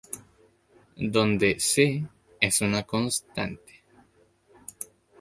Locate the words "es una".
2.39-2.81